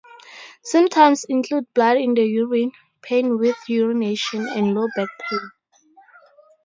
[0.63, 2.71] Symptoms include blood in the urine,
[3.03, 5.51] pain with urination, and low back pain.